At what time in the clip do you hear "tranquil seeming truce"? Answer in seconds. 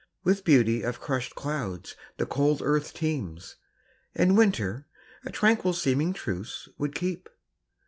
5.31-6.67